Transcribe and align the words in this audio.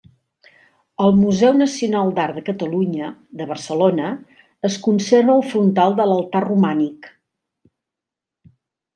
Al 1.07 1.11
Museu 1.17 1.57
Nacional 1.57 2.13
d'Art 2.19 2.37
de 2.37 2.41
Catalunya, 2.47 3.09
de 3.41 3.45
Barcelona, 3.51 4.07
es 4.69 4.77
conserva 4.87 5.35
el 5.41 5.45
frontal 5.51 5.93
de 5.99 6.07
l'altar 6.13 6.41
romànic. 6.47 7.11